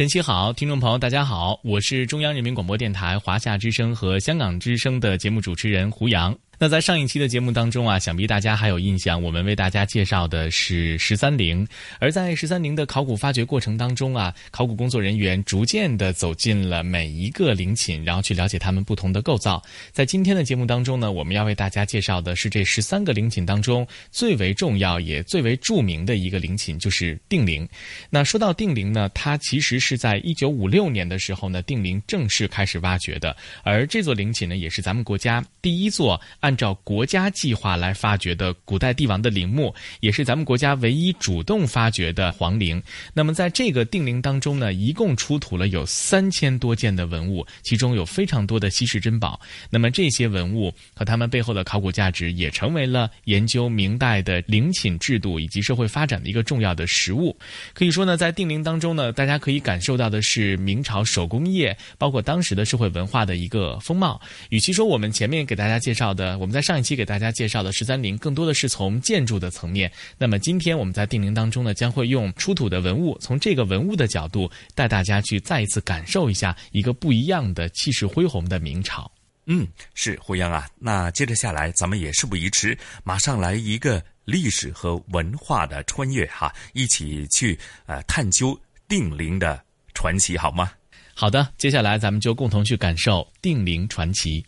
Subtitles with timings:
[0.00, 6.34] 晨曦好，听众朋友大家好，我是中央人民广播电台华夏之声和香港之声的节目主持人胡杨。
[6.62, 11.66] 那在上一期的节目当中啊，想必大家还有印象，我们为大家介绍的是十三陵。
[11.98, 19.62] 而在十三陵的考古发掘过程当中啊，考古工作人员逐渐的走进了每一个陵寝，然后去了解它们不同的构造。
[19.90, 27.66] 在今天的节目当中呢，我们要为大家介绍的是这十三个陵寝当中最为重要也最为著名的一个陵寝，就是定陵。
[28.10, 33.34] 那说到定陵呢，它其实是在一九五六年的时候呢，定陵正式开始挖掘的。
[33.62, 42.82] 而这座陵寝呢，也是咱们国家第一座按按照国家计划来发掘的古代帝王的陵墓，也是咱们国家唯一主动发掘的皇陵。
[43.14, 49.40] 那么，在这个定陵当中呢，一共出土了有三千多件的文物，其中有非常多的稀世珍宝。
[49.70, 57.38] 那么，这些文物和它们背后的考古价值，也成为了研究明代的陵寝制度以及社会发展的一个重要的实物。
[57.72, 64.20] 可以说呢，在定陵当中呢，大家可以感受到的是明朝手工业，包括当时的社会文化的一个风貌。
[64.48, 69.92] 与其说我们前面给大家介绍的，我们在上一期给大家介绍的十三陵，更多的是从建筑的层面。
[70.16, 79.12] 那么今天我们在定陵当中呢，将会用出土的文物，从这个文物的角度，带大家去再一次感受一下一个不一样的气势恢宏的明朝。
[79.44, 80.66] 嗯，是胡杨啊。
[80.78, 90.72] 那接着下来，咱们也事不宜迟，马上来一个历史和文化的穿越哈，一起去呃探究定陵的传奇，好吗？
[91.14, 94.42] 好的，接下来咱们就共同去感受定陵传奇。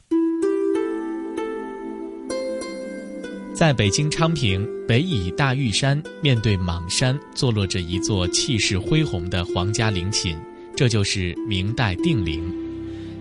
[3.55, 10.35] 在北京昌平，北倚大玉山，面对莽山，坐落着一座气势恢宏的皇家陵寝，
[10.75, 12.43] 这就是明代定陵。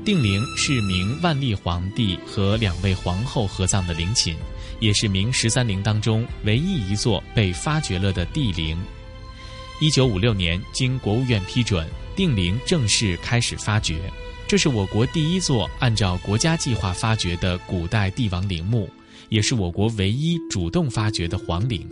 [0.06, 4.36] 定陵是明万历皇帝和两位皇后合葬的陵寝，
[4.80, 8.78] 也是明十三陵当中唯一一座被发掘了的帝陵。
[9.82, 14.00] 一九五六年，经国务院批准，定陵正式开始发掘，
[14.48, 18.90] 这是我国第一座按照国家计划发掘的古代帝王陵墓。
[19.32, 21.88] 也是我国唯一主动发掘的皇陵，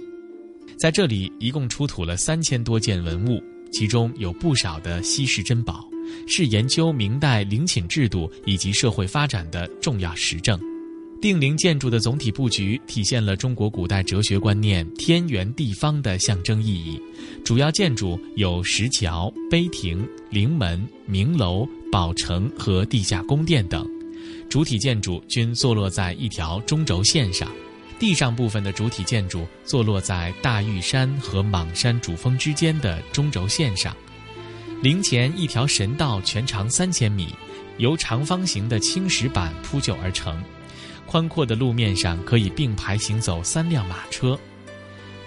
[0.77, 3.41] 在这里一共出土了三千多件文物，
[3.71, 5.89] 其中有不少的稀世珍宝，
[6.27, 10.59] 是研究明代陵寝制度以及社会发展的重要实证。
[11.21, 17.01] 定陵建筑的总体布局体现了中国古代哲学观念“天圆地方”的象征意义，
[17.45, 23.89] 主要建筑有石桥、碑亭、陵门、明楼、宝城和地下宫殿等。
[24.49, 27.47] 主体建筑均坐落在一条中轴线上，
[27.99, 33.95] 地上部分的主体建筑坐落在大玉山和莽山主峰之间的中轴线上。
[34.81, 37.27] 陵前一条神道全长三千米，
[37.77, 40.43] 由长方形的青石板铺就而成，
[41.05, 44.37] 宽阔的路面上可以并排行走三辆马车。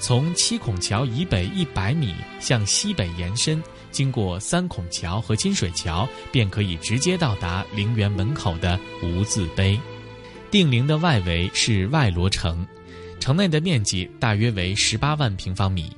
[0.00, 3.62] 从七孔桥以北一百米向西北延伸。
[3.92, 9.78] 经过三孔桥和金水桥，便可以直接到达陵园门口的无字碑。
[10.50, 12.66] 定陵的外围是外罗城，
[13.20, 15.94] 城内的面积大约为十八万平方米。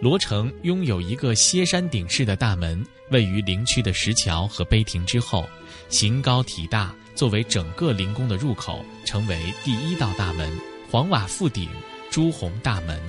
[0.00, 5.48] 罗城拥有一个歇山顶式的大门，位于陵区的石桥和碑亭之后，
[5.88, 10.50] 形高体大，作为整个陵宫的入口，成为第一道大门。
[10.90, 11.68] 黄瓦覆顶，
[12.10, 13.00] 朱红大门。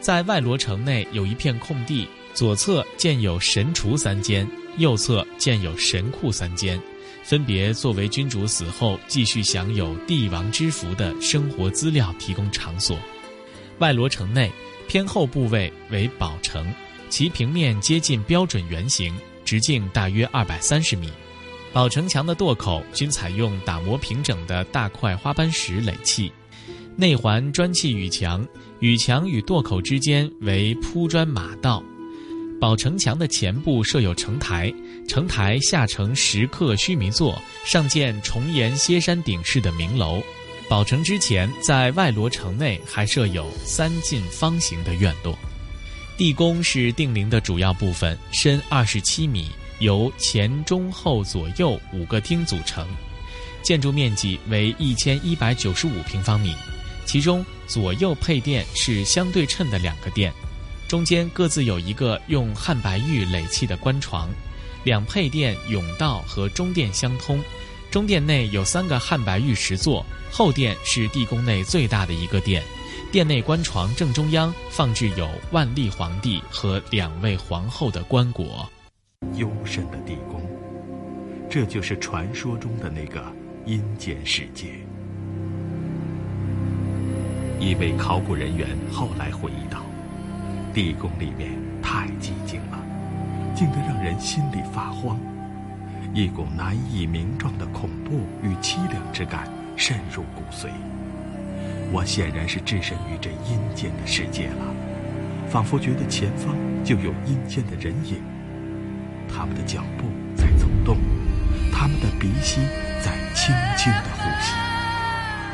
[0.00, 2.08] 在外罗城内有一片空地。
[2.38, 6.80] 左侧建有神厨三间，右侧建有神库三间，
[7.24, 12.96] 分别作为君主死后继续享有帝王之福的生活资料提供场所。
[13.80, 14.48] 外罗城内
[14.86, 16.72] 偏后部位为宝城，
[17.08, 19.12] 其平面接近标准圆形，
[19.44, 21.10] 直径大约二百三十米。
[21.72, 26.30] 宝城墙的垛口均采用打磨平整的大块花斑石垒砌，
[26.94, 28.46] 内环砖砌雨墙，
[28.78, 31.82] 雨墙与垛口之间为铺砖马道。
[32.60, 34.72] 宝城墙的前部设有城台，
[35.06, 40.20] 城台下呈石刻须弥座，上建重檐歇山顶式的明楼。
[40.68, 45.38] 宝城之前，在外罗城内还设有三进方形的院落。
[46.16, 52.84] 地宫是定陵的主要部分，深二十七米，由前、中、后、左右五个厅组成，
[53.62, 56.52] 建筑面积为一千一百九十五平方米。
[57.06, 60.32] 其中左右配殿是相对称的两个殿。
[60.88, 64.30] 中间各自有一个用汉白玉垒砌的官床，
[64.84, 67.38] 两配殿甬道和中殿相通，
[67.90, 72.62] 中殿内有三个汉白玉石座，后殿是地宫内最大的一个殿，
[73.12, 78.66] 殿内官床正中央放置有万历皇帝和两位皇后的棺椁。
[79.34, 80.40] 幽深的地宫，
[81.50, 83.22] 这就是传说中的那个
[83.66, 84.68] 阴间世界。
[87.60, 89.84] 一位考古人员后来回忆道。
[90.78, 91.50] 地宫里面
[91.82, 92.78] 太寂静了，
[93.52, 95.18] 静得让人心里发慌，
[96.14, 100.68] 一股难以名状的恐怖与凄凉之感渗入骨髓。
[101.90, 104.72] 我显然是置身于这阴间的世界了，
[105.50, 106.54] 仿佛觉得前方
[106.84, 108.22] 就有阴间的人影，
[109.28, 110.04] 他们的脚步
[110.36, 110.96] 在走动，
[111.72, 112.60] 他们的鼻息
[113.02, 114.54] 在轻轻的呼吸，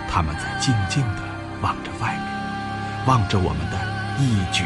[0.06, 1.22] 他们在静静的
[1.62, 4.64] 望着外面，望着我们的一举。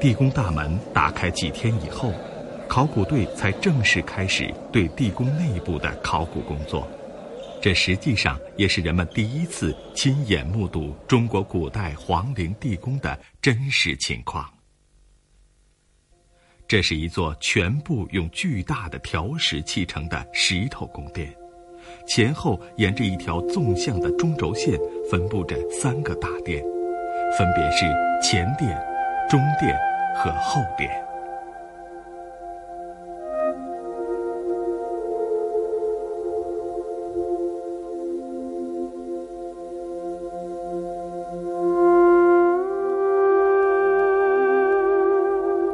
[0.00, 2.10] 地宫大门打开几天以后，
[2.66, 6.88] 考古队才正式开始对地宫内部的考古工作。
[7.60, 14.48] 这实际上也是人们第一次亲眼目睹中国古代皇陵地宫的真实情况。
[16.66, 21.30] 这是一座全部用巨大的条石砌成的石头宫殿，
[22.08, 24.78] 前后沿着一条纵向的中轴线
[25.10, 26.62] 分布着三个大殿，
[27.36, 27.84] 分别是
[28.22, 28.70] 前殿、
[29.28, 29.76] 中殿
[30.16, 30.90] 和后殿。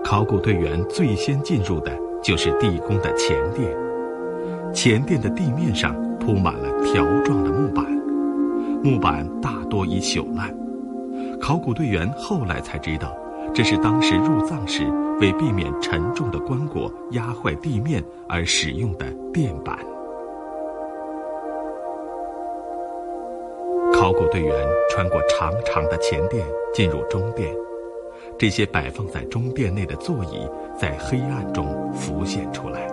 [0.05, 1.93] 考古队员最先进入的
[2.23, 3.69] 就是地宫的前殿，
[4.73, 7.85] 前殿的地面上铺满了条状的木板，
[8.83, 10.55] 木板大多已朽烂。
[11.41, 13.15] 考古队员后来才知道，
[13.55, 14.83] 这是当时入葬时
[15.21, 19.79] 为避免沉重的棺椁压坏地面而使用的垫板。
[23.93, 27.51] 考古队员穿过长长的前殿，进入中殿。
[28.39, 30.47] 这些摆放在中殿内的座椅
[30.79, 32.87] 在黑暗中浮现出来，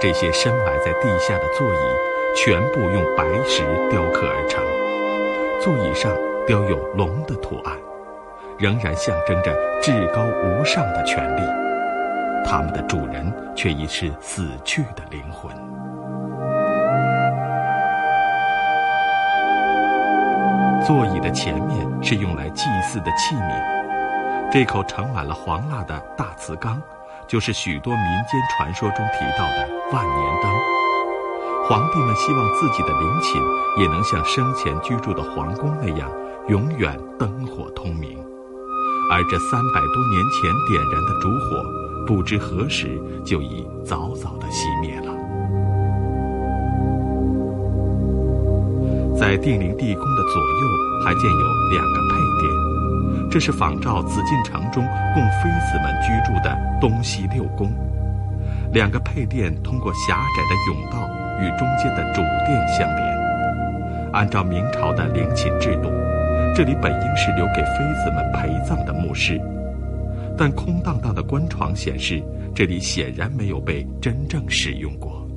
[0.00, 4.62] 这些深埋在地下的座椅全部用白石雕刻而成，
[5.60, 6.16] 座椅上
[6.46, 7.76] 雕有龙的图案，
[8.64, 11.42] 仍然象征着至高无上的权力，
[12.46, 15.54] 他们的主人却已是死去的灵魂。
[20.82, 24.50] 座椅的前面是用来祭祀的器皿。
[24.50, 26.80] 这口盛满了黄蜡的大瓷缸，
[27.26, 30.50] 就是许多民间传说中提到的万年灯。
[31.68, 33.42] 皇帝们希望自己的陵寝
[33.78, 36.10] 也能像生前居住的皇宫那样，
[36.48, 38.24] 永远灯火通明。
[39.10, 41.62] 而这三百多年前点燃的烛火，
[42.06, 45.12] 不知何时就已早早的熄灭了。
[49.16, 53.30] 在定陵地宫的左右，还建有两个配殿。
[53.30, 54.84] 这是仿照紫禁城中
[55.14, 57.72] 供妃子们居住的东西六宫，
[58.72, 61.08] 两个配殿通过狭窄的甬道
[61.40, 63.14] 与中间的主殿相连。
[64.12, 65.90] 按照明朝的陵寝制度，
[66.56, 69.40] 这里本应是留给妃子们陪葬的墓室，
[70.38, 72.22] 但空荡荡的棺床显示，
[72.54, 75.28] 这里显然没有被真正使用过。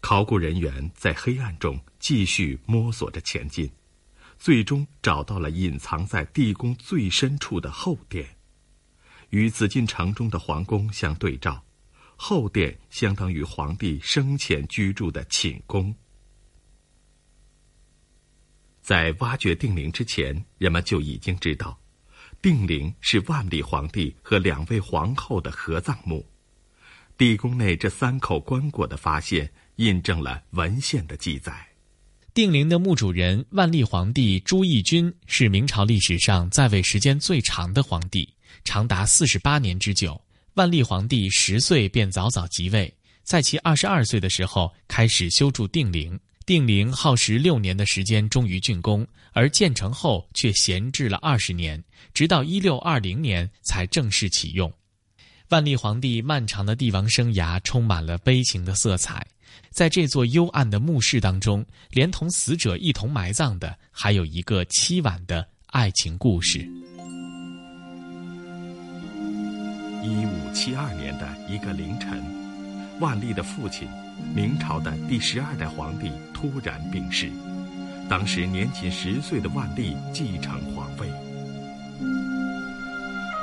[0.00, 3.70] 考古人员在黑暗中继续摸索着前进，
[4.38, 8.24] 最终找到了隐藏在地宫最深处的后殿。
[9.30, 11.60] 与紫禁城中的皇宫相对照，
[12.16, 15.94] 后殿相当于皇帝生前居住的寝宫。
[18.82, 21.78] 在挖掘定陵之前，人们就已经知道，
[22.42, 26.26] 定陵是万历皇帝和两位皇后的合葬墓。
[27.16, 29.52] 地宫内这三口棺椁的发现。
[29.76, 31.68] 印证了文献的记载，
[32.32, 38.26] 定陵的墓主人万历皇帝朱翊钧是明朝历史上在位时间最长的皇帝，
[38.64, 40.18] 长达四十八年之久。
[40.56, 42.90] 万历皇帝十岁便早早即位，
[43.22, 46.18] 在其二十二岁的时候开始修筑定陵。
[46.46, 51.82] 定陵耗时六年的时间终于竣工，而建成后却闲置了二十年，
[52.14, 54.72] 直到一六二零年才正式启用。
[55.50, 59.26] 万历皇帝漫长的帝王生涯充满了悲情的色彩。
[59.70, 66.66] 在这座幽暗的墓室当中，连同死者一同埋葬的，还有一个凄婉的爱情故事。
[70.06, 72.22] 一五七二年的一个凌晨，
[73.00, 73.88] 万历的父亲，
[74.32, 77.28] 明朝的第十二代皇帝突然病逝。
[78.08, 81.10] 当时年仅十岁的万历继承皇位。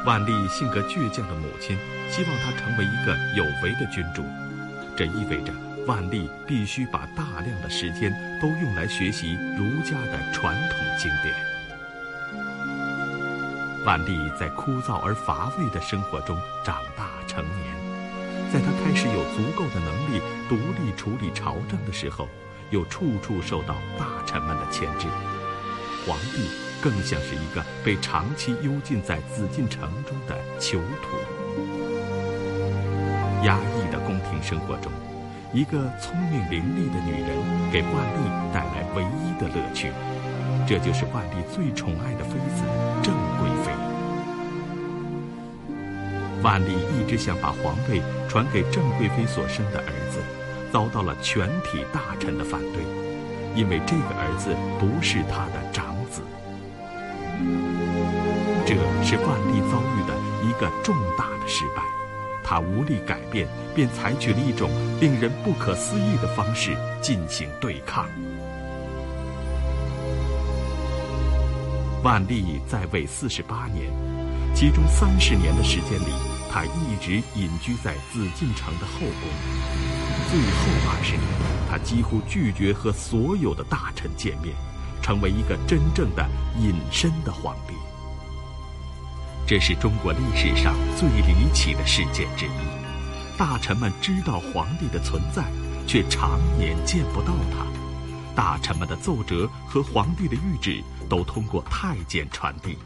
[0.05, 1.77] 万历性格倔强的母亲
[2.10, 4.24] 希望他成为一个有为的君主，
[4.96, 5.53] 这意味着。
[5.86, 8.10] 万历必须把大量的时间
[8.41, 11.52] 都用来学习儒家的传统经典。
[13.86, 17.75] 万历在枯燥而乏味的生活中长大成年，
[18.52, 22.30] 在他开始有足够的能力独立处理朝政的时候，
[22.70, 25.08] 又处处受到大臣们的牵制。
[26.08, 26.50] 皇帝
[26.82, 31.18] 更像是一个被长期幽禁在紫禁城中的囚徒。
[33.46, 34.90] 压抑的宫廷生活中。
[35.54, 37.38] 一个聪明伶俐的女人
[37.72, 39.92] 给万历带来唯一的乐趣，
[40.65, 42.63] 这就是万历最宠爱的妃子
[43.01, 43.72] 郑贵妃。
[46.41, 50.20] 万历一直想把皇位传给郑贵妃所生的儿子，
[50.72, 52.82] 遭到了全体大臣的反对，
[53.55, 56.22] 因为这个儿子不是他的长子。
[58.65, 60.13] 这是万历遭遇的
[60.48, 61.84] 一个重大的失败。
[62.43, 68.05] 他无力改变，便采取了一种令人不可思议的方式进行对抗。
[72.03, 73.89] 万历在位四十八年，
[74.53, 76.12] 其中三十年的时间里，
[76.51, 79.29] 他一直隐居在紫禁城的后宫。
[80.29, 81.24] 最后二十年，
[81.72, 84.53] 他几乎拒绝和所有的大臣见面，
[85.01, 86.29] 成为一个真正的
[86.60, 87.74] 隐身的皇帝。
[89.48, 93.38] 这是中国历史上最离奇的事件之一。
[93.38, 95.41] 大臣们知道皇帝的存在，
[95.88, 97.65] 却常年见不到他。
[98.36, 102.77] 大臣们的奏折和皇帝的谕旨都通过太监传递。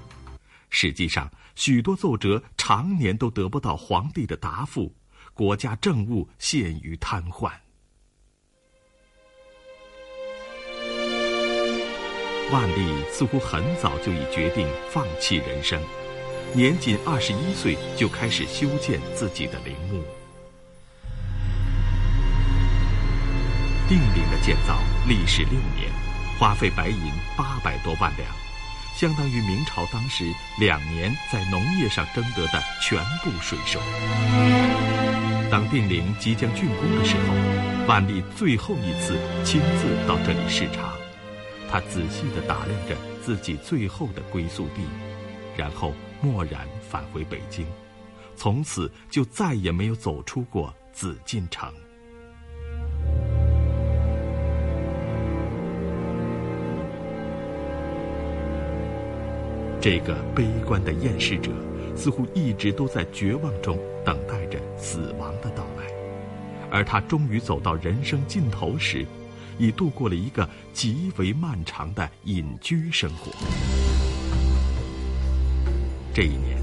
[0.69, 4.93] 实际上，许多奏折常年都得不到皇帝的答复，
[5.33, 7.51] 国家政务陷于瘫痪。
[12.51, 15.81] 万历似乎很早就已决定放弃人生。
[16.53, 20.01] 年仅二十一岁就开始修建自己的陵墓。
[23.89, 25.91] 定陵的建造历时六年，
[26.39, 28.29] 花费白银八百多万两，
[28.95, 33.79] 相当于明朝当时两年在农业上征得的全部税收。
[35.49, 40.93] 当定陵即将竣工的时候，万历最后一次亲自到这里视察，
[41.71, 44.81] 他仔细地打量着自己最后的归宿地，
[45.55, 45.93] 然后。
[46.23, 47.63] 蓦然返回北京，
[48.35, 51.71] 从此就再也没有走出过紫禁城。
[59.79, 61.51] 这个悲观的厌世者，
[61.95, 65.85] 似乎一直都在绝望中等待着死亡的到来，
[66.71, 69.05] 而他终于走到人生尽头时，
[69.59, 73.31] 已度过了一个极为漫长的隐居生活。
[76.11, 76.57] 这一年，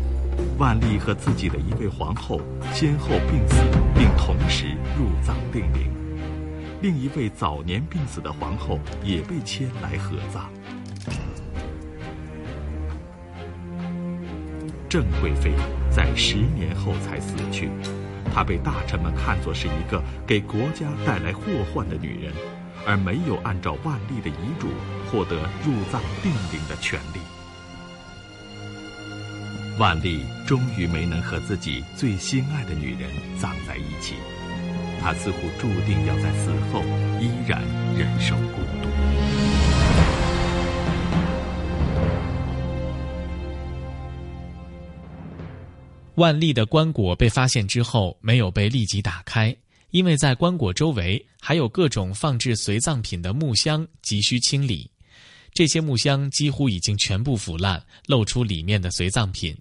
[0.58, 2.40] 万历和自己的一位皇后
[2.72, 3.62] 先后病死，
[3.94, 4.66] 并同时
[4.98, 5.92] 入葬定陵。
[6.82, 10.50] 另一位早年病死的皇后也被迁来合葬。
[14.88, 15.52] 郑贵妃
[15.90, 17.68] 在十年后才死去，
[18.32, 22.32] 她被大臣们看作是一个给国家带来祸患的女人，
[22.86, 24.68] 而没有按照万历的遗嘱
[25.10, 27.20] 获得入葬定陵的权利。
[29.76, 33.10] 万历终于没能和自己最心爱的女人
[33.40, 34.14] 葬在一起，
[35.02, 36.82] 他似乎注定要在死后
[37.20, 37.60] 依然
[37.98, 39.43] 忍受孤独。
[46.16, 49.54] 万历的棺椁被发现之后，没有被立即打开，
[49.90, 54.90] 因为在棺椁周围还有各种放置随葬品的木箱，急需清理。
[55.52, 59.56] 这些木箱几乎已经全部腐烂，露出里面的随葬品。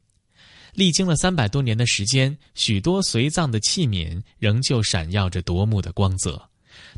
[0.74, 6.42] 历经了三百多年的时间，许多随葬的器皿仍旧闪耀着夺目的光泽，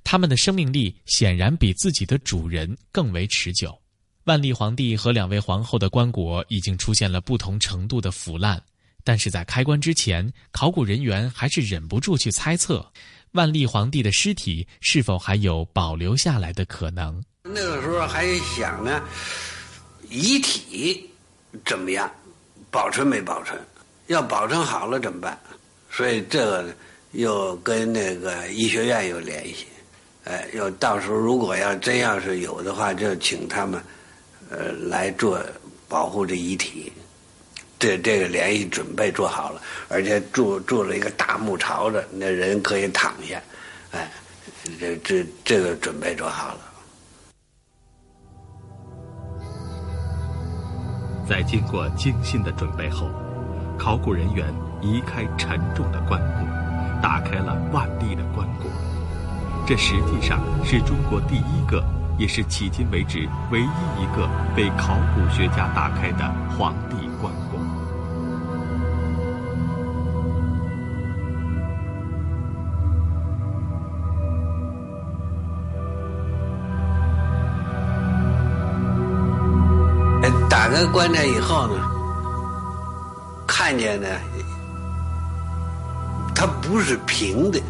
[0.03, 3.77] 它们的生命力显然比自己的主人更为持久。
[4.24, 8.62] 万历皇帝和两位皇后的棺椁已经出现了不同程度的腐烂，
[9.05, 12.85] 但是在开棺之前，考古人员还是忍不住去猜测，
[13.31, 17.24] 万历皇帝的尸体是否还有保留下来的可能。
[17.43, 19.01] 那个时候还想呢，
[20.09, 21.09] 遗体
[21.63, 22.12] 怎么样，
[22.69, 23.57] 保存没保存？
[24.07, 25.39] 要保存好了怎么办？
[25.89, 26.75] 所以这个
[27.12, 29.67] 又跟那个医学院有联系，
[30.25, 33.81] 哎，要到时候如果要真要是有的话，就请他们。
[34.47, 35.43] 呃，来做
[35.89, 36.93] 保护这遗体，
[37.86, 43.39] 这这个联系准备做好了，而且住住了一个大木槽子，那人可以躺下，
[43.92, 44.10] 哎，
[44.80, 46.60] 这这这个准备做好了。
[51.30, 53.08] 在经过精心的准备后，
[53.77, 54.51] 考古人员
[54.82, 56.48] 移开沉重的棺木，
[57.04, 58.65] 打开了万历的棺椁。
[59.68, 61.84] 这实际上是中国第一个。
[62.18, 63.63] 也是迄今为止唯一
[64.01, 64.25] 一个
[64.56, 67.04] 被考古学家打开的皇帝
[80.75, 81.89] 打开棺材以后呢，
[83.48, 84.10] 看见呢，
[86.36, 87.62] 它不是平的，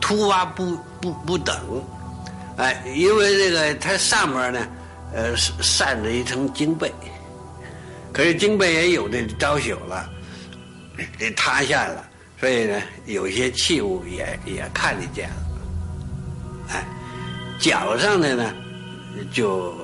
[0.00, 1.54] 凸洼不不不等。
[2.56, 4.66] 哎，因为这个它上面呢，
[5.12, 6.90] 呃，散着一层金被，
[8.10, 10.08] 可是金被也有的招朽了，
[11.18, 12.02] 也塌下了，
[12.38, 15.36] 所以呢，有些器物也也看得见了。
[16.70, 16.86] 哎，
[17.60, 18.50] 脚上的呢，
[19.30, 19.74] 就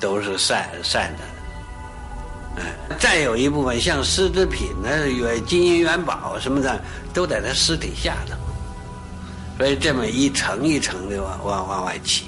[0.00, 1.37] 都是散散着。
[2.98, 6.80] 再有一部分像丝织品呢，元金银元宝什么的，
[7.12, 8.36] 都在他尸体下头。
[9.56, 12.26] 所以这么一层一层的往往往外起。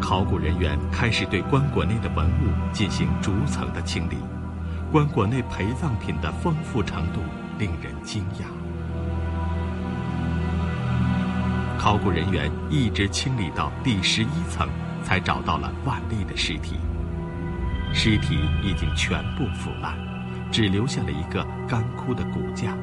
[0.00, 4.16] 考古人员开始对棺椁内的文物进行逐层的清理，
[4.90, 7.20] 棺椁内陪葬品的丰富程度
[7.58, 8.44] 令人惊讶。
[11.78, 14.68] 考古人员一直清理到第十一层，
[15.04, 16.76] 才找到了万历的尸体。
[17.92, 19.98] 尸体已经全部腐烂，
[20.52, 22.76] 只留下了一个干枯的骨架。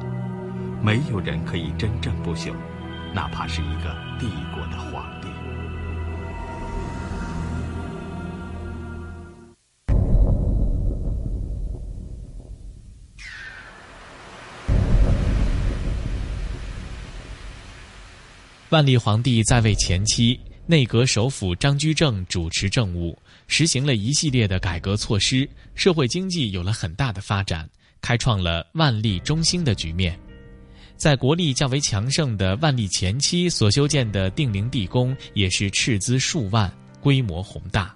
[0.81, 2.53] 没有人可以真正不朽，
[3.13, 5.27] 哪怕是一个帝国的皇帝。
[18.69, 20.37] 万历皇帝在位前期，
[20.67, 23.15] 内阁首辅张居正主持政务，
[23.47, 27.69] 实行了一系列的改革措施，社会经济有了很大的发展，
[28.01, 30.19] 开创了万历中兴的局面。
[30.97, 37.95] 在国力较为强盛的万历前期所修建的定陵地宫，也是斥资数万，规模宏大，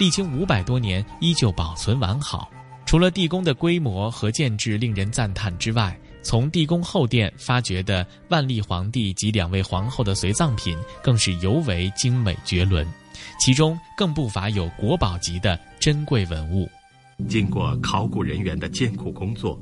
[0.00, 2.50] 历经五百多年依旧保存完好。
[2.86, 5.94] 除了地宫的规模和建制令人赞叹之外，
[6.28, 12.86] 从地宫后殿发掘的万历皇帝及两位皇后的随葬品，更是尤为精美绝伦，
[13.40, 16.68] 其中更不乏有国宝级的珍贵文物。
[17.30, 19.58] 经过考古人员的艰苦工作。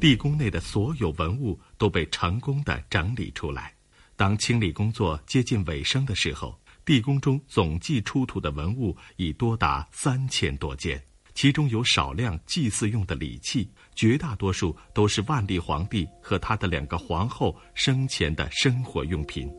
[0.00, 3.70] 地宫内的所有文物都被成功的整理出来。
[4.16, 11.02] 当清理工作接近尾声的时候，地宫中总计出土的文物已多达三千多件，
[11.34, 19.52] 其中有少量祭祀用的礼器，绝大多数都是万历皇帝和他的两个皇后生前的生活用品。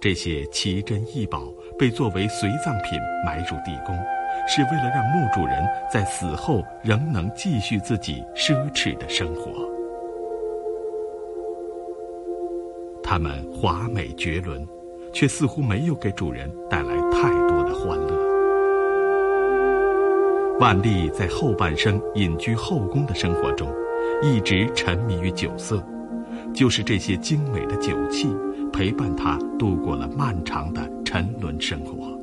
[0.00, 3.98] 这些奇珍异宝被作为随葬品埋入地宫。
[4.48, 9.52] 是为了让墓主人在死后仍能继续自己奢侈的生活。
[13.04, 14.66] 他们华美绝伦，
[15.12, 18.11] 却似乎没有给主人带来太多的欢乐。
[20.62, 23.68] 万历在后半生隐居后宫的生活中，
[24.22, 25.82] 一直沉迷于酒色，
[26.54, 28.28] 就是这些精美的酒器
[28.72, 32.16] 陪伴他度过了漫长的沉沦生活。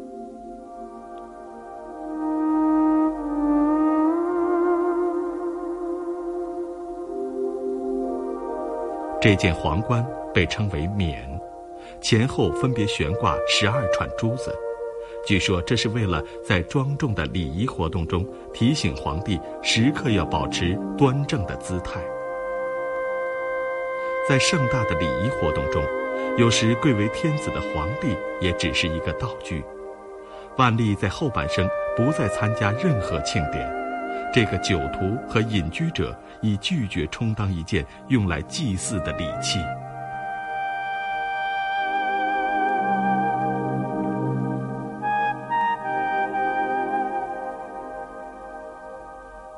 [9.20, 10.02] 这件皇冠
[10.34, 11.22] 被称为冕，
[12.00, 14.56] 前后分别悬挂十二串珠子。
[15.26, 22.02] 据说这是为了在庄重的礼仪活动中提醒皇帝时刻要保持端正的姿态。
[24.28, 25.84] 在盛大的礼仪活动中，
[26.38, 29.64] 有时贵为天子的皇帝也只是一个道具。
[30.58, 33.70] 万历在后半生不再参加任何庆典。
[34.34, 39.60] 这个酒徒和隐居者已拒绝充当一件用来祭祀的礼器。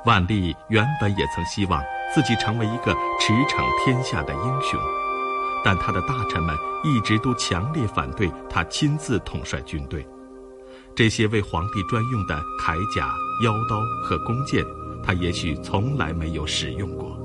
[0.06, 1.82] 万历原本也曾希望
[2.14, 4.80] 自己成为一个驰骋天下的英雄，
[5.64, 10.06] 但他的大臣们一直都强烈反对他亲自统帅军队。
[10.96, 14.66] 这些为皇帝专用的铠甲、腰刀和弓箭，
[15.04, 17.16] 他也许从来没有使用过。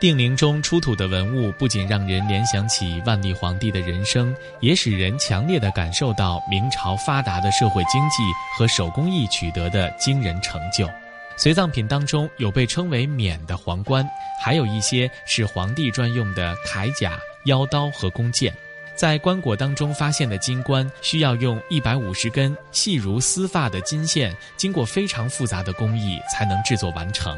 [0.00, 8.22] 定陵中出土的文物不仅让人联想起万历皇帝的人生，也使人强烈地感受到明朝发达的社会经济
[8.56, 10.88] 和手工艺取得的惊人成就。
[11.36, 14.08] 随葬品当中有被称为“冕”的皇冠，
[14.40, 18.54] 还有一些是皇帝专用的铠甲、腰刀和弓箭。
[18.94, 27.36] 在棺椁当中发现的金冠，需要用一百五十根细如丝发的金线，经过非常复杂的工艺才能制作完成。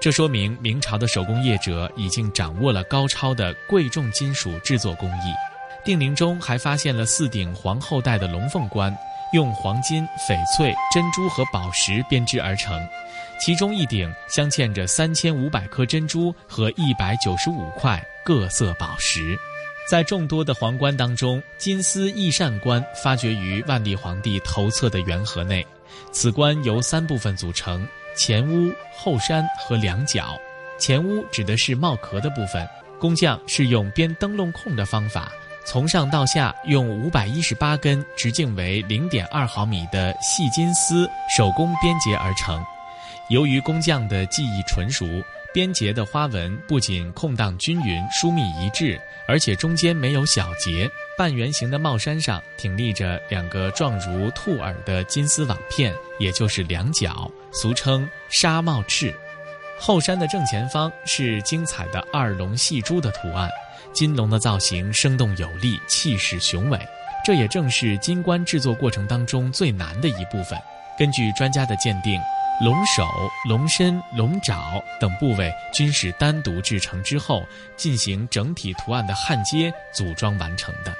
[0.00, 5.34] 这说明明朝的手工业者已经掌握了高超的贵重金属制作工艺。
[5.84, 8.96] 定陵中还发现了四顶皇后戴的龙凤冠，
[9.32, 12.76] 用黄金、翡翠、珍珠和宝石编织而成，
[13.40, 19.38] 其中一顶镶嵌着三千五百颗珍珠和一百九十五块各色宝石。
[19.88, 25.64] 在众多的皇冠当中，金丝翼扇冠发掘于万历皇帝头侧的圆盒内，
[26.10, 27.86] 此冠由三部分组成。
[28.16, 30.36] 前屋、后山和两角。
[30.78, 32.66] 前屋指的是帽壳的部分。
[32.98, 35.30] 工匠是用编灯笼控的方法，
[35.66, 42.64] 从上到下用五百一十八根直径为零点二毫米的细金丝手工编结而成。
[43.28, 45.04] 由于工匠的技艺纯熟，
[45.52, 48.98] 编结的花纹不仅空荡均匀、疏密一致，
[49.28, 50.90] 而且中间没有小节。
[51.18, 59.14] 半圆形的帽衫上挺立着两个状如兔耳的金丝网片，也就是两角，俗称纱帽翅。
[59.78, 63.50] 后山的正前方是精彩的二龙戏珠的图案，
[63.92, 66.78] 金龙的造型生动有力，气势雄伟。
[67.24, 70.58] 这也正是金冠制作过程当中最难的一部分。
[70.98, 72.20] 根据专家的鉴定。
[72.58, 73.06] 龙首、
[73.46, 80.90] 龙身、龙爪等部位均是单独制成之后，进行整体图案的焊接组装完成的。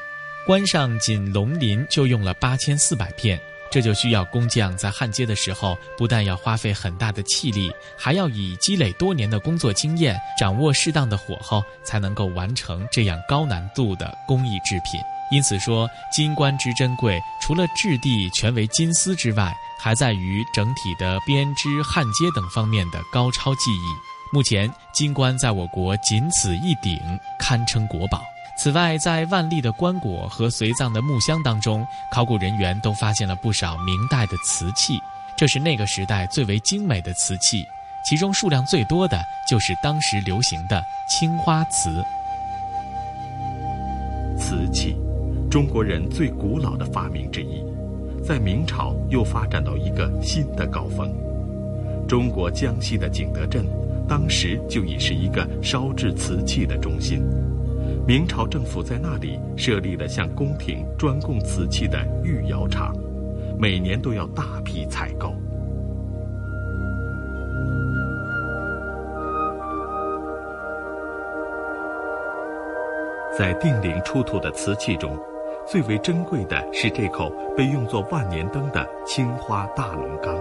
[0.47, 3.41] 冠上仅龙鳞就用了八千四百片，
[3.77, 14.99] 这就需要工匠在焊接的时候，不但要花费很大的气力，还要以积累多年的工作经验，掌握适当的火候，才能够完成这样高难度的工艺制品。
[15.31, 23.95] 因此说，金冠之珍贵，除了质地全为金丝之外，还在于整体的编织、焊接等方面的高超技艺。
[24.33, 26.99] 目前，金冠在我国仅此一顶，
[27.39, 28.23] 堪称国宝。
[28.57, 34.99] 此外，在万历的棺椁和随葬的木箱当中，考古人员都发现了不少明代的瓷器，
[35.37, 37.65] 这是那个时代最为精美的瓷器，
[38.09, 42.05] 其中数量最多的就是当时流行的青花瓷。
[44.39, 44.97] 瓷器。
[45.49, 47.65] 中国人最古老的发明之一，
[48.23, 51.15] 在明朝又发展到一个新的高峰。
[52.09, 53.65] 中国江西的景德镇，
[54.09, 57.23] 当时就已是一个烧制瓷器的中心。
[58.07, 62.95] 明朝政府在那里设立了向宫廷专供瓷器的御窑厂，
[63.59, 65.35] 每年都要大批采购。
[73.37, 75.19] 在定陵出土的瓷器中。
[75.67, 80.41] 最为珍贵的是这口被用作万年灯的青花大龙缸。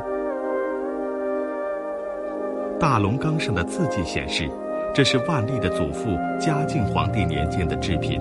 [2.80, 4.48] 大龙缸上的字迹显示，
[4.96, 8.18] 这是万历的祖父嘉靖皇帝年间的制品。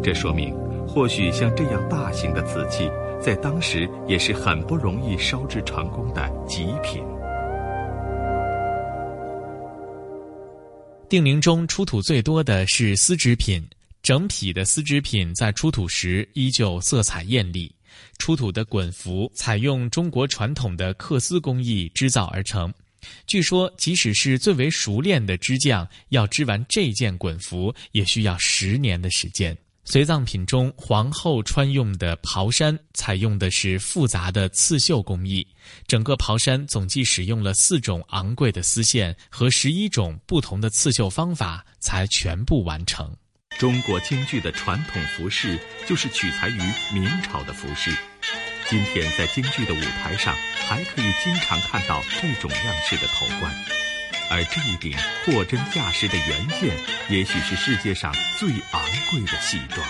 [0.00, 0.54] 这说明，
[0.86, 2.88] 或许像这样大型的瓷器，
[3.20, 7.02] 在当时也是很不容易烧制成功的极品。
[11.08, 13.68] 定陵中出土最多的是丝织品。
[14.00, 17.74] 整匹的丝织品在出土时依旧色彩艳丽，
[18.18, 22.72] 出土的滚服采用中国传统的缂丝工艺织造而成。
[23.26, 29.56] 据说，即使是最为熟练的织匠，要织完这件滚服，也需要十年的时间。
[29.84, 35.46] 随葬品中，皇后穿用的袍衫采用的是复杂的刺绣工艺，
[35.86, 43.10] 整个袍衫总计使用了四种昂贵的丝线和十一种不同的刺绣方法，才全部完成。
[43.58, 46.60] 中国京剧的传统服饰就是取材于
[46.92, 47.90] 明朝的服饰。
[48.68, 50.34] 今天在京剧的舞台上，
[50.68, 53.50] 还可以经常看到这种样式的头冠。
[54.30, 56.76] 而这一顶货真价实的原件，
[57.08, 59.86] 也许是世界上最昂贵的戏装。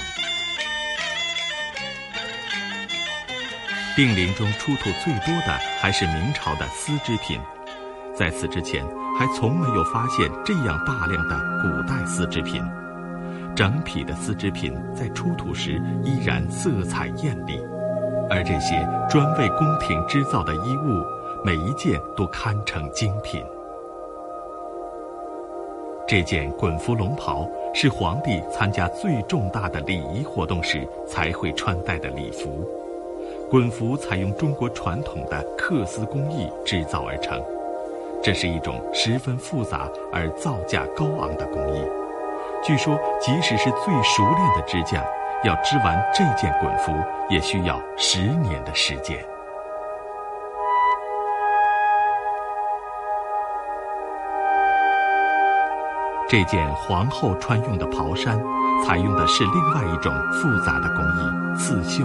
[3.96, 7.40] 定陵中出土最多的还是明朝的丝织品，
[8.16, 8.86] 在此之前
[9.18, 12.62] 还从没有发现这样大量的古代丝织品。
[13.56, 17.60] 整匹的丝织品在出土时依然色彩艳丽，
[18.30, 21.04] 而这些专为宫廷织造的衣物，
[21.44, 23.44] 每一件都堪称精品。
[26.06, 32.66] 这件滚服龙袍是皇帝参加最重大的礼仪活动时才会穿戴的礼服。
[33.50, 37.42] 滚服采用中国传统的缂丝工艺制造而成，
[38.22, 41.82] 这是一种十分复杂而造价高昂的工艺。
[42.62, 45.02] 据说，即使是最熟练的织匠，
[45.44, 46.92] 要织完这件滚服，
[47.28, 49.16] 也需要十年的时间。
[56.28, 58.38] 这件皇后穿用的袍衫，
[58.84, 62.04] 采用的是另外一种复杂的工艺——刺绣。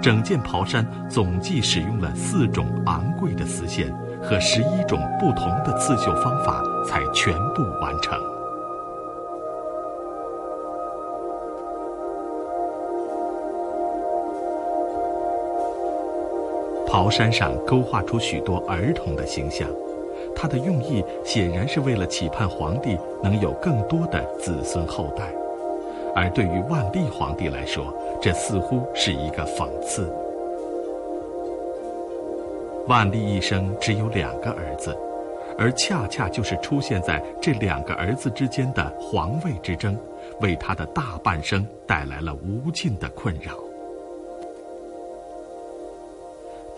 [0.00, 8.37] 整件袍衫总计使用了四种昂贵的丝线和十一种不同的刺绣方法，才全部完成。
[16.88, 19.68] 袍衫上勾画出许多儿童的形象。
[20.34, 25.32] 他的用意显然是为了期盼皇帝能有更多的子孙后代，
[26.14, 30.10] 而对于万历皇帝来说，这似乎是一个讽刺。
[32.86, 34.96] 万历一生只有两个儿子，
[35.58, 39.94] 而恰恰就是出现在这两个儿子之间的皇位之争，
[40.40, 43.52] 为他的大半生带来了无尽的困扰。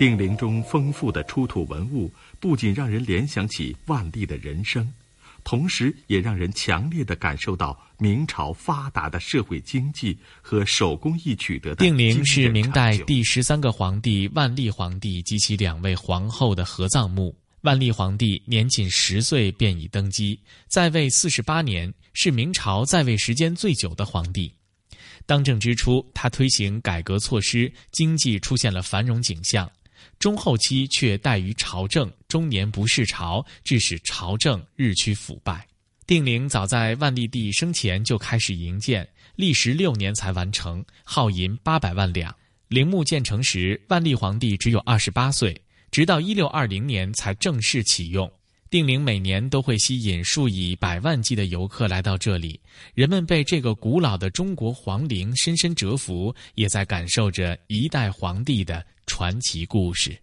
[0.01, 4.91] 定陵中丰富的出土文物，不仅让人联想起万历的人生，
[5.45, 11.85] 同时也让人强烈的感受到明朝发达的社会经济和手工艺取得的。
[11.85, 17.37] 定陵是明代第十三个皇帝万历皇帝及其两位皇后的合葬墓。
[17.61, 24.51] 万历皇帝年仅十岁便已登基，在位四十八年，是明朝在位时间最久的皇帝。
[25.27, 29.71] 当政之初，他推行改革措施，经济出现了繁荣景象。
[30.21, 35.67] 中后期却怠于朝政，终年不视朝，致使朝政日趋腐败。
[36.07, 42.37] 定陵早在万历帝生前就开始营建，历时六年才完成，耗银八百万两。
[42.69, 45.59] 陵墓建成时，万历皇帝只有二十八岁，
[45.91, 48.31] 直到一六二零年才正式启用。
[48.71, 52.59] 定陵每年都会吸引数以百万计的游客来到这里，
[52.95, 58.83] 人们被这个古老的中国皇陵深深折服，也在感受着一代皇帝的。
[59.07, 60.17] 传奇故事。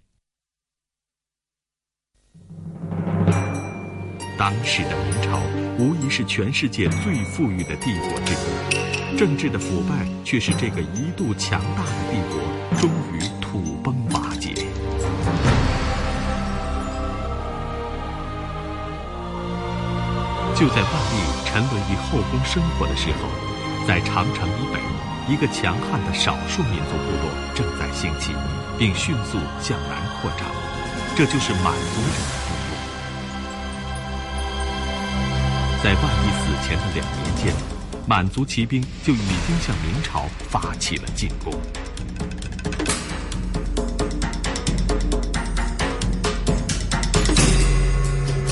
[4.38, 5.44] 当时的明朝
[5.78, 13.20] 无疑是全世界最富裕的帝国之一，政治的腐败却使这个一度强大的帝国终于
[20.60, 21.16] 就在万历
[21.46, 23.30] 沉沦于后宫生活的时候，
[23.88, 24.80] 在长城以北，
[25.32, 28.34] 一个强悍的少数民族部落正在兴起。
[28.80, 30.48] 并迅速向南扩张，
[31.16, 32.78] 这就是满族人的部落。
[35.84, 37.56] 在万历死前的两年间，
[38.06, 39.18] 满族骑兵就已
[39.48, 41.52] 经向明朝发起了进攻。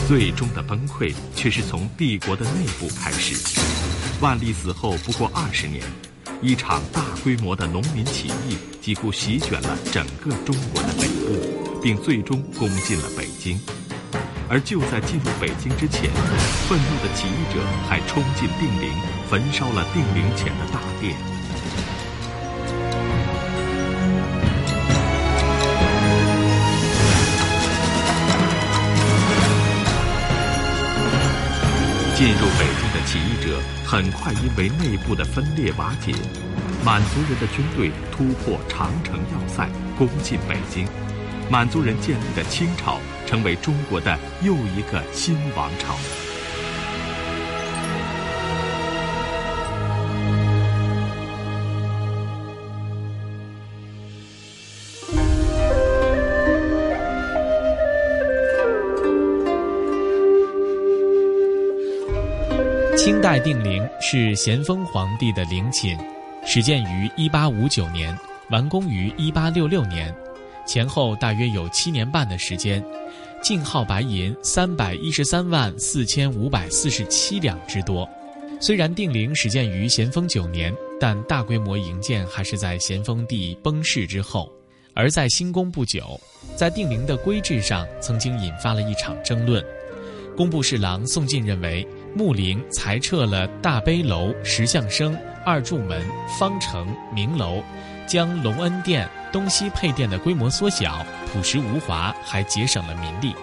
[0.08, 3.36] 最终的崩溃却是从帝国的内部开始。
[4.22, 5.82] 万历死后不过二十年。
[6.41, 13.60] 一场大规模的农民起义几乎席卷了整个中国的北部，并最终攻进了北京。
[14.48, 16.12] 而就在进入北京之前，
[16.68, 18.91] 愤怒的起义者还冲进定陵，
[19.30, 21.35] 焚烧了定陵前的大殿。
[32.15, 33.60] 进入北京的起义者。
[33.86, 36.13] 很快，因为内部的分裂瓦解，
[36.84, 40.88] 满族人的军队突破长城要塞，攻进北京。
[41.49, 45.95] 满族人建立的清朝，成为中国的又一个新王朝。
[63.45, 65.95] 定陵是咸丰皇帝的陵寝，
[66.47, 68.17] 始建于1859年，
[68.49, 70.12] 完工于1866年，
[70.65, 72.84] 前后大约有七年半的时间，
[73.43, 78.10] 净耗白银三百一十三万四千五百四十七两之多。
[78.60, 84.51] 虽然定陵始建于咸丰九年，但大规模营建还是在咸丰帝崩逝之后。
[84.95, 86.19] 而在新宫不久，
[86.55, 89.63] 在定陵的规制上曾经引发了一场争论。
[90.36, 91.88] 工部侍郎宋进认为。
[92.15, 96.01] 穆陵裁撤了大悲楼、石像生、二柱门、
[96.39, 97.62] 方城、明楼，
[98.08, 103.36] 将隆恩殿东西配殿的规模缩小，朴实无华，还节省了民力。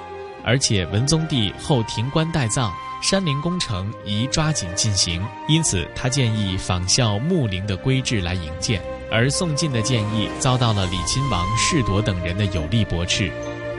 [0.42, 8.80] 而且文宗帝后停棺待葬，山陵工程宜抓紧进行，因此他建议仿效穆陵的规制来营建。
[9.10, 13.30] 而宋晋的建议遭到了李亲王世铎等人的有力驳斥，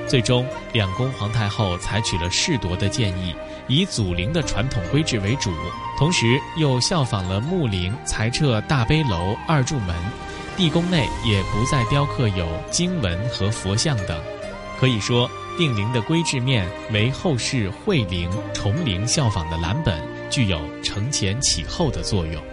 [0.07, 3.35] 最终两宫皇太后采取了世铎的建议。
[3.67, 5.51] 以祖陵的传统规制为主，
[5.97, 6.25] 同时
[6.57, 9.95] 又效仿了穆陵裁撤大悲楼、二柱门，
[10.57, 14.21] 地宫内也不再雕刻有经文和佛像等。
[14.79, 22.52] 可以说，定陵的规制面为后世惠陵、崇陵效仿的蓝本，具有承前启后的作用。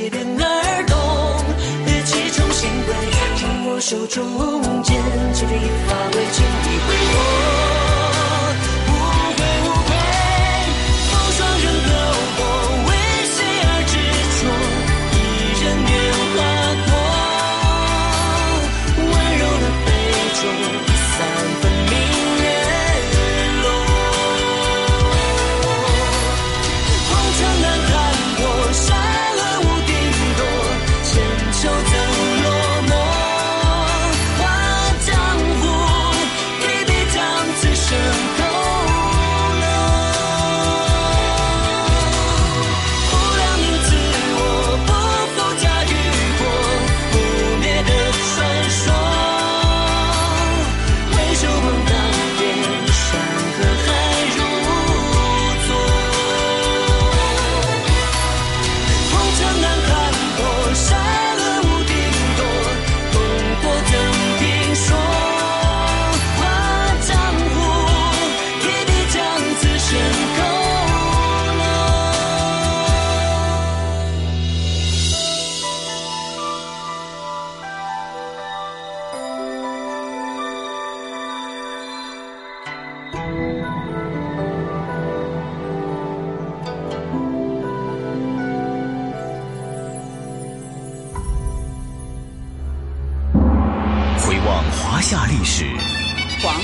[0.00, 0.96] 是几点而动，
[1.84, 2.94] 乐器重新归，
[3.36, 4.24] 听我手中
[4.82, 4.96] 剑，千
[5.34, 6.88] 钧一发为情一回。
[7.12, 7.89] 我。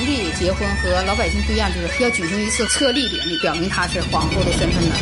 [0.07, 4.95] 帝结婚和老百姓不一样，就是要举行一次册立典礼，表明他是皇后的身份的。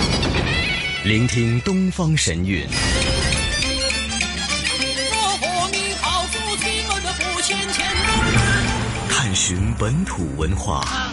[1.04, 2.66] 聆听东方神韵，
[9.10, 11.12] 探寻本土文化，啊，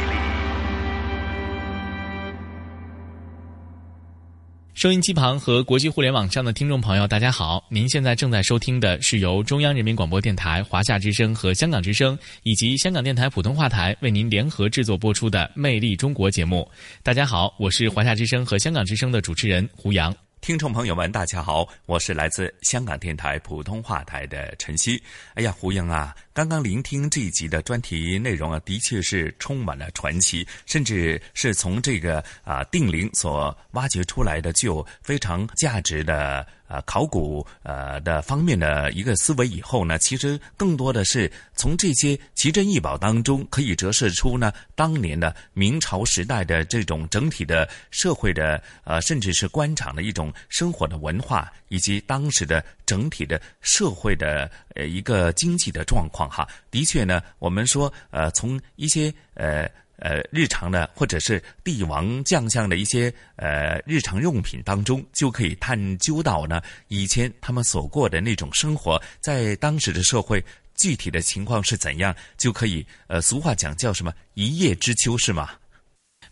[4.81, 7.63] 收音机旁和国际互联网上的听众朋友，大家好！
[7.69, 16.67] 您现在正在收听的是由中央人民广播电台、华夏之声和香港之声以及香港电台普通话台为您联合制作播出的《魅力中国》节目。
[17.03, 20.11] 大家好，我是华夏之声和香港之声的主持人胡杨。
[20.41, 25.01] 听众朋友们，大家好，我是来自香港电台普通话台的陈曦。
[25.35, 39.47] 哎呀，胡杨啊，刚刚聆听这一集的专题内容啊，的确是充满了传奇，甚至是从这个啊定陵所挖掘出来的具有非常价值的啊考古呃的方面的一个思维。
[39.47, 50.21] 以后呢，其实更多的是从这些奇珍异宝当中，可以折射出呢当年的明朝时代的这种整体的社会的呃，甚至是官场的一种。
[50.47, 59.67] 生活的文化以及当时的整体的社会的呃一个经济的状况哈，的确呢，我们说呃从一些呃
[60.01, 70.43] 呃日常的或者是帝王将相的一些呃日常用品当中，就可以探究到呢以前他们所过的那种生活，在当时的社会
[70.75, 75.51] 具体的情况是怎样，就可以呃俗话讲叫什么一叶知秋是吗？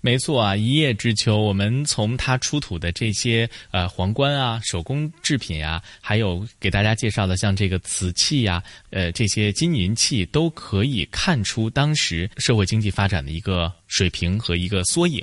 [0.02, 1.38] 没错啊，一叶知秋。
[1.38, 15.22] 我们从它出土的这些呃皇冠啊、手工制品啊，还有给大家介绍的像这个瓷器呀、啊、呃这些金银器，都可以看出当时社会经济发展的一个水平和一个缩影。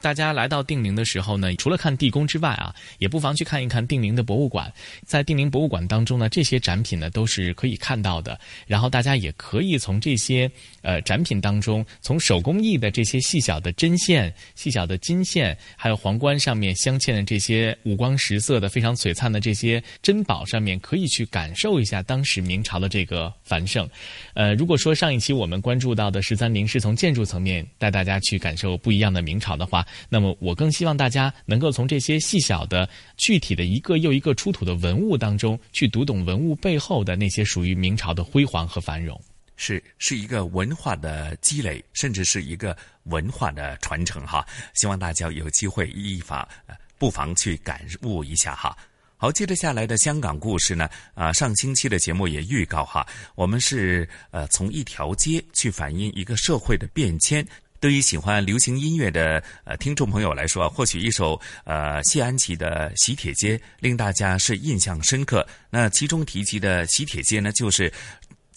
[0.00, 4.72] 大家来到定陵的时候呢，除了看地宫之外啊，也不妨去看一看定陵的博物馆。
[5.04, 8.36] 在定陵博物馆当中呢，这些展品呢都是可以看到的。
[8.66, 10.50] 然后大家也可以从这些
[10.82, 23.88] 呃展品当中，从手工艺的这些细小的针线、细小的金线，还有皇冠上面镶嵌的这些五光十色的、非常璀璨的这些珍宝，上面可以去感受一下当时明朝的这个繁盛。
[24.34, 39.20] 呃，如果说上一期我们关注到的十三陵是从建筑层面带大家大家去感受不一样的明朝的话，那么我更希望大家能够从这些细小的、具体的一个又一个出土的文物当中，去读懂文物背后的那些属于明朝的辉煌和繁荣。
[39.56, 44.46] 是，是一个文化的积累，甚至是一个文化的传承哈。
[44.74, 46.48] 希望大家有机会依法，
[46.98, 48.76] 不妨去感悟一下哈。
[49.18, 57.42] 好，接着下来的香港故事呢，啊，上星期的节目也预告哈，我们是呃从一条街去反映一个社会的变迁。
[57.80, 65.46] 对于喜欢流行音乐的呃听众朋友来说，或许一首呃谢安琪的《喜帖街》令大家是印象深刻。
[65.70, 67.92] 那其中提及的喜帖街呢，就是。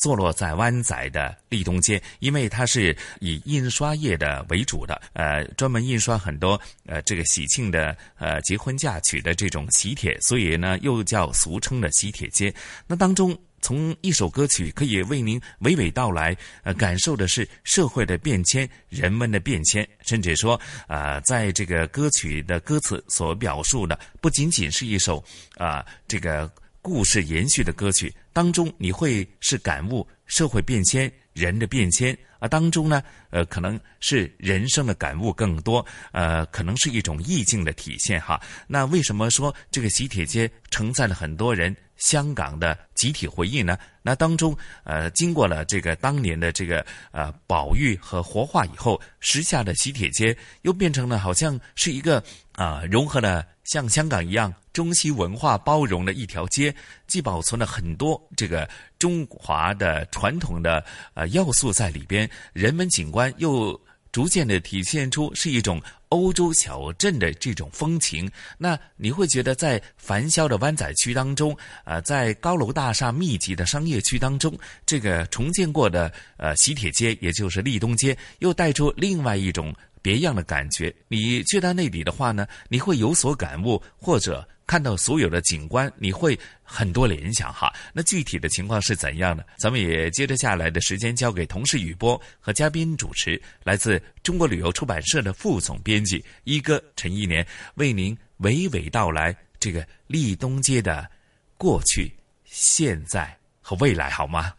[0.02, 12.54] 坐落在湾仔的利东街，因为它是以印刷业的为主的，呃，专门印刷很多呃这个喜庆的呃结婚嫁娶的这种喜帖，所以呢又叫俗称的喜帖街。
[12.88, 25.24] 那当中从一首歌曲可以为您娓娓道来，呃，感受的是社会的变迁、人们的变迁，甚至说，呃，在这个歌曲的歌词所表述的不仅仅是一首
[25.56, 26.52] 啊、呃、這個。
[26.82, 32.48] 故事延续的歌曲当中，你会是感悟社会变迁、人的变迁啊。
[32.48, 38.42] 当中呢，呃，可能是人生的感悟更多，呃，可能是一种意境的体现哈。
[38.66, 43.78] 那为什么说这个喜帖街承载了很多人香港的集体回忆呢？
[44.02, 52.24] 那当中，呃，经过了这个当年的这个呃保育和活化以后，时下的喜帖街又变成了好像是一个
[52.54, 54.54] 啊、融合了像香港一样。
[54.72, 56.74] 中西文化包容的一条街，
[57.06, 60.84] 既保存了很多这个中华的传统的
[61.14, 63.80] 呃要素在里边，人文景观又
[64.12, 68.30] 逐渐的体现出是一种欧洲小镇的这种风情。
[68.58, 71.56] 那你会觉得在繁嚣的湾仔区当中，
[71.86, 80.94] 呃，在高楼大厦密集的商业区当中，这个重建过的呃喜铁街，也就是利东街，又带出另外一种别样的感觉。
[81.08, 84.48] 你去到那里的话呢，你会有所感悟，或者。
[84.70, 87.74] 看到所有的景观，你会很多联想哈。
[87.92, 89.44] 那具体的情况是怎样的？
[89.58, 97.44] 咱们也接着下来的时间交给同事雨波和嘉宾主持，来自中国旅游出版社的副总编辑一哥陈一年，
[97.78, 101.10] 为您娓娓道来这个立冬街的
[101.58, 102.14] 过去、
[102.44, 104.54] 现在和未来，好吗？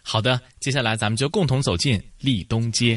[0.00, 2.96] 好的，接下来咱们就共同走进立冬街。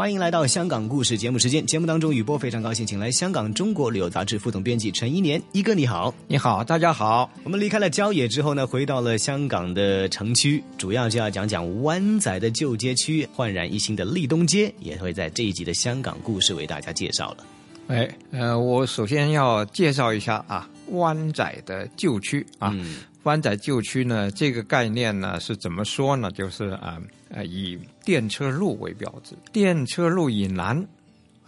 [0.00, 1.66] 欢迎来到香港故事节目时间。
[1.66, 7.30] 节目当中，雨波非常高兴，请来香港《中国旅游杂志》副总编辑陈一年一哥，你好，你好，大家好。
[7.44, 17.44] 我们离开了郊野之后呢，回到了香港的城区，主要就要讲讲湾仔的旧街区，焕然一新的立东街，也会在这一集的香港故事为大家介绍了。
[17.88, 22.72] 哎，呃，我首先要介绍一下啊，湾仔的旧区啊。
[22.74, 26.30] 嗯湾仔旧区呢，这个概念呢是怎么说呢？
[26.30, 27.02] 就是啊，呃，
[27.44, 30.84] 以电车路为标志，电车路以南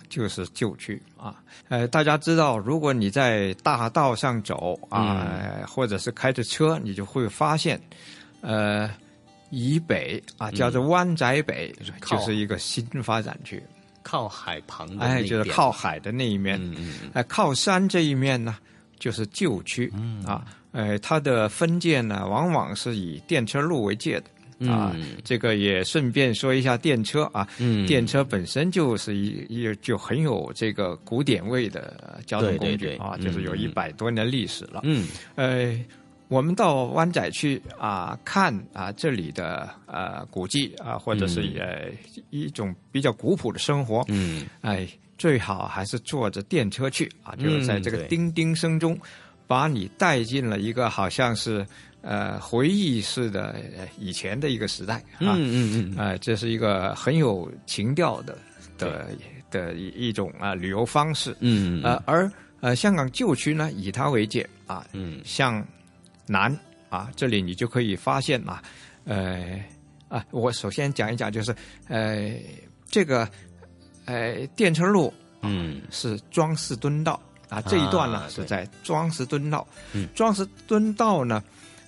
[0.09, 1.43] 就是旧区啊。
[1.69, 7.81] 呃，大家知道，如果你在大道上走啊，嗯或者是开着车，你就会发现，
[8.43, 8.91] 呃，
[9.51, 13.63] 以北啊，叫做湾仔北，嗯就是一个新发展区。
[14.03, 18.57] 靠海旁的哎，就是靠海的那一面，嗯靠山这一面呢，
[18.99, 24.25] 就是旧区，嗯啊，呃，它的分界呢，往往是以电车路为界的。
[24.69, 25.17] 啊，嗯。
[25.25, 27.87] 这个也顺便说一下电车啊，嗯。
[27.87, 34.81] 电车本身就是一一就很有这个古典味的交通工具啊，就是有一百多年的历史了。
[34.85, 35.09] 嗯。
[35.35, 35.79] 呃，
[36.29, 41.55] 我们到湾仔去啊看啊这里的呃古迹啊，或者是嗯。
[41.59, 41.89] 呃
[42.31, 44.89] 一种比较古朴的生活，嗯，哎，
[45.19, 48.99] 最好还是坐着电车去啊，就是在这个叮叮声中，
[49.47, 51.67] 把你带进了一个好像是
[52.03, 55.95] 呃回忆式的呃以前的一个时代啊，嗯嗯。
[55.97, 58.37] 嗯啊，这是一个很有情调的
[58.77, 59.11] 的
[59.51, 62.31] 的一一种啊旅游方式，嗯嗯呃，而
[62.61, 65.21] 呃香港旧区呢以它为界啊，嗯。
[65.25, 65.65] 向
[66.27, 66.55] 南
[66.89, 68.63] 啊，这里你就可以发现啊，
[69.05, 69.65] 呃
[70.09, 71.55] 啊，我首先讲一讲，就是
[71.89, 72.33] 呃
[72.91, 73.29] 这个
[74.07, 75.81] 呃电车路嗯。
[75.91, 80.09] 是庄士敦道啊，这一段呢、啊是在庄士敦道，嗯。
[80.15, 81.43] 庄士敦道呢。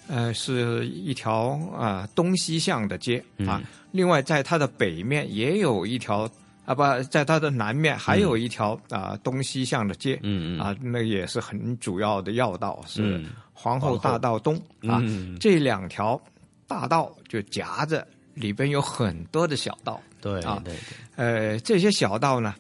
[0.09, 3.61] 呃，是一条啊、东西向的街啊。
[3.63, 6.29] 嗯另外，在它的北面也有一条
[6.65, 10.19] 啊，不在它的南面还有一条啊、东西向的街。
[10.25, 14.99] 嗯嗯啊，那也是很主要的要道，是嗯皇后大道东啊。
[15.05, 16.21] 嗯这两条
[16.67, 20.01] 大道就夹着，里边有很多的小道。
[20.21, 20.81] 对啊对对，
[21.15, 22.53] 呃，这些小道呢，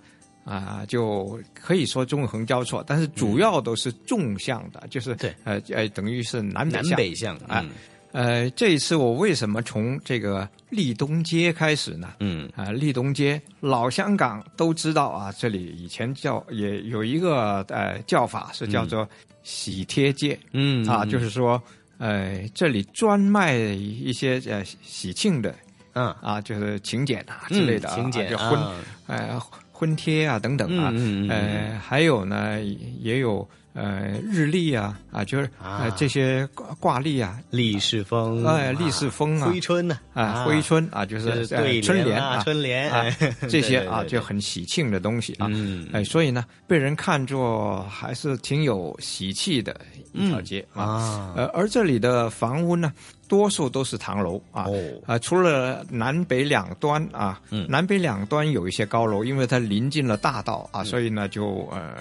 [0.45, 5.34] 啊、就可以说纵横交错，但是主要都是纵向的，就是对。
[5.45, 6.97] 呃呃，等于是南北南向。
[6.97, 7.70] 北向啊嗯。
[8.12, 12.12] 呃，这一次我为什么从这个立东街开始呢？
[12.20, 12.49] 嗯。
[12.55, 19.09] 啊，立东街老香港都知道啊，这里以前叫也有一个呃叫法是叫做
[19.42, 21.61] 喜帖街，嗯啊，就是说
[21.99, 25.55] 呃这里专卖一些呃喜庆的
[25.95, 26.14] 嗯。
[26.20, 28.74] 啊，就是请柬啊之类的啊，请柬就婚、啊
[29.07, 29.40] 呃
[29.77, 32.62] 婚贴啊等等啊，嗯嗯嗯呃还有呢
[33.01, 35.81] 也有呃日历啊啊，就是啊。
[35.83, 42.89] 呃这些挂挂历啊，历世风哎立世风啊挥春呢啊，挥春啊，就就是对春联啊春联。
[42.89, 45.89] 啊哎， 这些啊就很喜庆的东西啊，嗯。
[45.93, 49.75] 哎，所以呢，被人看作还是挺有喜气的
[50.14, 50.82] 一条街啊。
[50.84, 51.34] 啊。
[51.36, 52.92] 呃，而这里的房屋呢，
[53.28, 54.74] 多数都是唐楼啊，哦。
[55.04, 57.66] 啊，除了南北两端啊，嗯。
[57.68, 61.94] 南北两端有一些高楼，因为它临近了大道啊，所以呢，就呃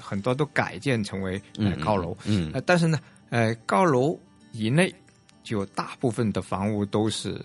[0.00, 2.50] 很多都改建成为呃嗯高楼，嗯。
[2.54, 2.98] 呃，但是呢，
[3.30, 4.18] 呃，高楼
[4.52, 4.94] 以内
[5.42, 7.40] 就大部分的房屋都是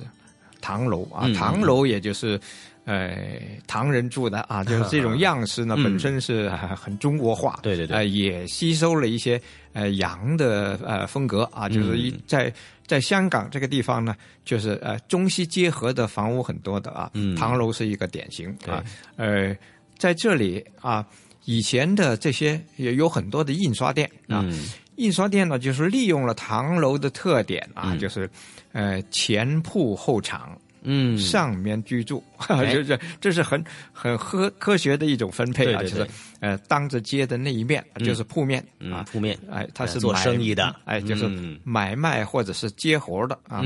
[0.62, 1.34] 唐楼啊，嗯。
[1.34, 2.40] 唐楼也就是。
[2.86, 7.96] 呃，唐人住的啊， 就是这种样式呢，嗯本身是呃很中国化，对对对。
[7.96, 9.40] 呃，也吸收了一些
[9.74, 12.54] 呃洋的呃风格啊，就是一嗯在
[12.88, 17.36] 在香港这个地方呢，就是呃中西结合的房屋很多的啊，嗯。
[17.36, 18.84] 唐楼是一个典型啊，
[19.16, 19.56] 呃，
[19.98, 21.06] 在这里啊，
[21.46, 24.68] 以前的这些也有很多的印刷店啊，嗯。
[24.96, 28.00] 印刷店呢就是利用了唐楼的特点啊，嗯。
[28.00, 28.28] 就是
[28.72, 30.58] 呃前铺后厂。
[30.84, 31.18] 嗯。
[31.18, 32.74] 上面居住， 哎。
[32.74, 36.08] 就是这是很很科科学的一种分配啊，就是
[36.40, 38.04] 呃当着街的那一面嗯。
[38.06, 39.38] 就是铺面嗯啊，铺面。
[39.50, 40.76] 哎，它是呃做买生意的。
[40.86, 41.60] 哎，就是嗯。
[41.64, 43.62] 买卖或者是接活的啊，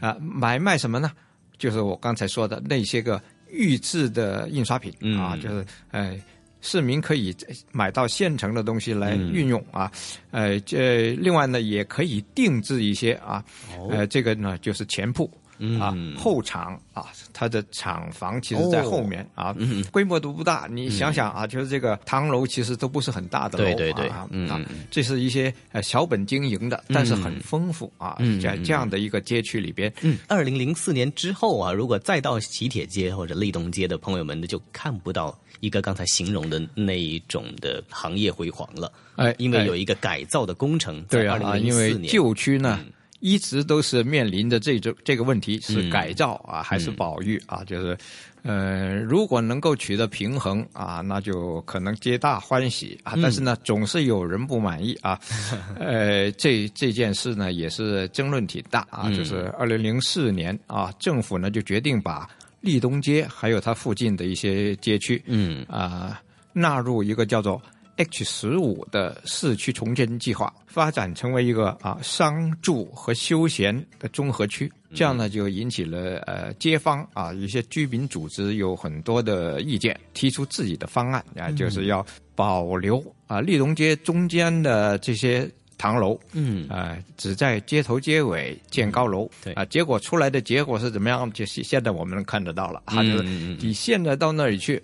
[0.00, 1.10] 啊，买卖什么呢？
[1.58, 6.20] 就是我刚才说的那些个预制的印刷品啊，嗯就是哎。
[6.60, 7.32] 市民可以
[7.70, 9.88] 买到现成的东西来嗯运用啊，
[10.32, 13.44] 呃，这另外呢也可以定制一些啊，
[13.90, 15.30] 呃，这个呢就是钱铺
[15.80, 19.84] 啊，嗯后厂啊，它的厂房其实在后面啊，嗯。
[19.90, 20.68] 规模都不大。
[20.70, 24.08] 你想想啊，就是这个唐楼其实都不是很大的楼，对对对。
[24.08, 24.48] 啊，嗯。
[24.48, 38.92] 啊，这是一些呃小本经营的，但是很丰富啊，嗯在这样的一个街区里边，嗯，二零零四年之后啊，如果再到喜帖街或者立东街的朋友们呢，就看不到一个刚才形容的那一种的行业辉煌了。
[39.16, 42.78] 哎哎因为有一个改造的工程，在对啊，因为旧区呢。
[43.20, 47.64] 一直都是面临着这种这个问题，是嗯改造啊，还是保育啊？
[47.64, 47.98] 就是，
[48.42, 53.14] 呃，如果能够取得平衡啊，那就可能皆大欢喜啊。
[53.16, 55.18] 嗯但是呢，总是有人不满意啊。
[55.78, 59.04] 呃，这这件事呢，也是争论挺大啊。
[59.06, 62.28] 嗯就是二零零四年啊，政府呢就决定把
[62.60, 66.20] 立东街还有它附近的一些街区，嗯啊、
[66.52, 67.60] 纳入一个叫做
[67.98, 74.72] H 十五的市区重建计划，发展成为一个啊商住和休闲的综合区。
[74.94, 91.30] 这样呢，就引起了呃街坊啊一些居民组织有很多的意见，提出自己的方案啊，就是要保留啊丽荣街中间的这些唐楼，嗯啊、只在街头街尾建高楼，对啊、结果出来的结果是怎么样？
[91.32, 94.82] 就是现在我们能看得到了，啊，就是你现在到那里去，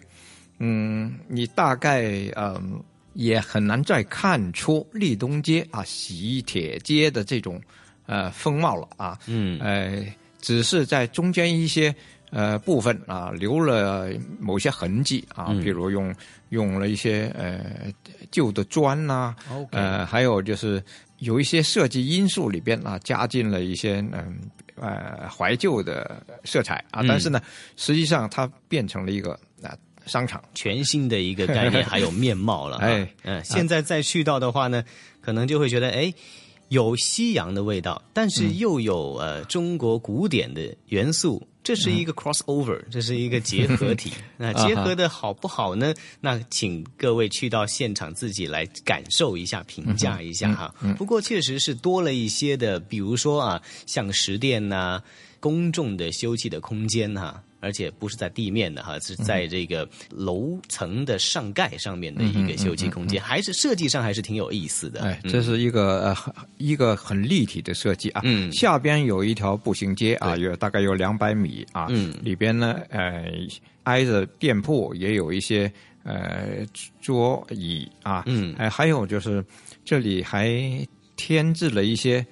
[0.59, 2.03] 嗯，你大概
[2.37, 2.83] 嗯
[3.15, 7.61] 也很难再看出立东街啊、喜帖街的这种
[8.07, 9.59] 呃风貌了啊，嗯。
[9.61, 10.05] 呃，
[10.41, 11.95] 只是在中间一些
[12.31, 15.63] 呃部分啊留了某些痕迹啊，嗯。
[15.63, 16.15] 比如用
[16.51, 17.91] 用了一些呃
[18.31, 19.35] 旧的砖呐、
[19.71, 20.83] 呃，还有就是
[21.19, 24.39] 有一些设计因素里边啊加进了一些嗯
[24.77, 27.07] 呃怀旧的色彩啊，嗯。
[27.09, 27.41] 但是呢，
[27.77, 29.39] 实际上它变成了一个啊、
[30.07, 30.43] 商场。
[30.55, 32.77] 全新的一个概念还有面貌了。
[32.85, 34.85] 哎嗯，现在再去到的话呢，
[35.21, 36.13] 可能就会觉得哎。
[36.71, 44.11] 有西洋的味道，但是又有、呃中国古典的元素，这是一个 crossover，、这是一个结合体。
[44.39, 45.95] 那结合的好不好呢？
[46.23, 50.75] 那请各位去到现场自己来感受一下、评价一下哈。
[50.97, 55.01] 不过确实是多了一些的，比如说啊，像食店呐、
[55.39, 65.01] 公众的休憩的空间哈、而且不是在地面的哈，是在这个楼层的上盖上面的一个休憩空间，还是设计上还是挺有意思的。
[65.01, 68.21] 哎，嗯这是一个呃一个很立体的设计啊。
[68.25, 71.87] 嗯下边有一条步行街啊，有大概有两百米啊。
[71.89, 73.25] 嗯里边呢，呃，
[73.85, 75.73] 挨着店铺也有一些
[76.05, 76.67] 呃
[77.01, 78.25] 桌椅啊。
[78.27, 79.45] 嗯哎、还有就是
[79.85, 80.49] 这里还
[81.17, 82.25] 添置了一些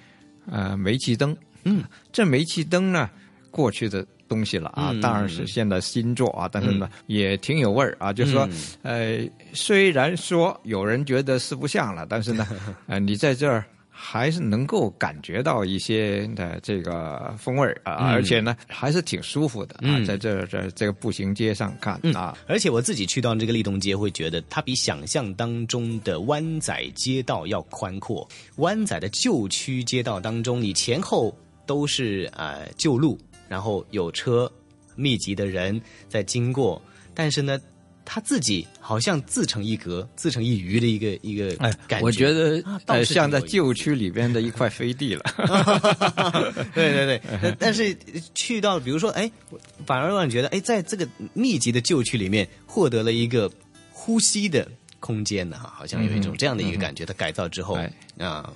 [0.50, 1.34] 呃煤气灯。
[1.64, 3.08] 嗯，这煤气灯呢，
[3.50, 8.12] 过去的东西了啊，嗯当然是现在新作啊，但是呢、也挺有味儿啊。
[8.12, 8.48] 就是说，
[8.82, 9.18] 呃，
[9.52, 12.46] 虽然说有人觉得四不像了，但是呢，
[12.88, 13.62] 呃，你在这儿。
[13.94, 28.26] 还是能够感觉到一些的这个风味儿啊，嗯而且呢还是挺舒服的啊，嗯在这这这个步行街上看嗯啊，而且我自己去到这个立东街，会觉得它比想象当中的湾仔街道要宽阔。
[28.56, 31.32] 湾仔的旧区街道当中，你前后
[31.64, 33.16] 都是呃旧路，
[33.52, 34.50] 然后有车
[34.96, 35.78] 密集的人
[36.08, 36.80] 在经过，
[37.12, 37.60] 但是呢，
[38.02, 42.06] 他自己好像自成一格、自成一隅的一个一个哎感觉。
[42.06, 45.22] 我觉得啊倒呃像在旧区里边的一块飞地了。
[46.74, 47.94] 对 对对，但 但是
[48.34, 49.30] 去到比如说，哎，
[49.84, 53.52] 反而让你觉得，哎，在这个密集的旧区里面，获得了一个
[53.90, 54.66] 呼吸的
[54.98, 57.04] 空间呢，哈，好像有一种嗯这样的一个感觉。
[57.04, 58.50] 它改造之后哎啊。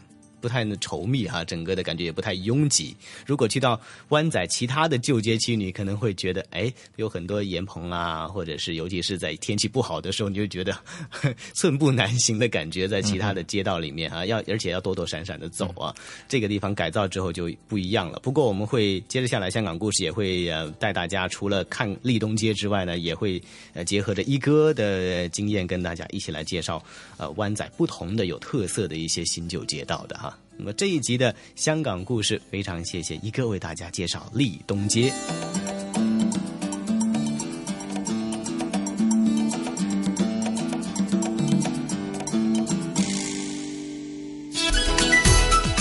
[0.47, 2.97] 不太稠密哈，整个的感觉也不太拥挤。
[3.27, 3.81] 如果去到
[4.11, 10.79] 湾仔其他的旧街区，你可能会觉得，哎，有很多盐棚啊，或者是尤其是在天气不好的时候，你就觉得
[11.53, 15.93] 寸步难行的感觉，在其他的街道里面啊，要而且要躲躲闪闪的走啊。
[16.29, 18.21] 这个地方改造之后就不一样了。
[18.21, 23.43] 不过我们会接着下来，香港故事也会呃带大家除了看立东街之外呢，也会
[23.73, 26.81] 呃结合着一哥的经验跟大家一起来介绍
[27.17, 30.36] 呃湾仔不同的有特色的一些新旧街道的哈。
[30.59, 35.13] 那么这一集的香港故事，非常谢谢一哥为大家介绍立东街。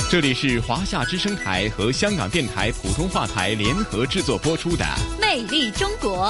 [0.08, 4.86] 这里是华夏之声台和香港电台普通话台联合制作播出的
[5.20, 6.28] 《魅力中国》。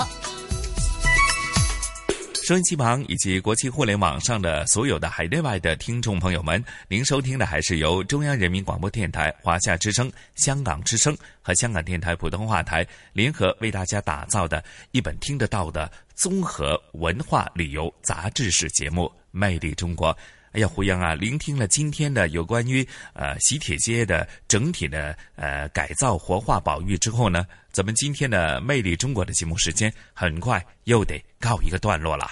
[2.45, 20.13] 收音机旁以及国际互联网上的所有的海内外的听众朋友们，您收听的还是由中央人民广播电台华夏之声、香港之声和香港电台普通话台联合为大家打造的一本听得到的综合文化旅游杂志式节目《魅力中国》。
[20.55, 32.31] 哎呀，胡杨啊，聆听了今天的有关于呃喜帖街的整体的呃改造、活化、保育之后呢，咱们今天的《魅力中国》的节目时间很快又得告一个段落了。